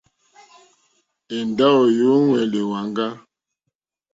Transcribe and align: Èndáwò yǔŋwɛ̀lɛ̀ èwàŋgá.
Èndáwò 1.37 1.83
yǔŋwɛ̀lɛ̀ 1.97 2.61
èwàŋgá. 2.65 3.07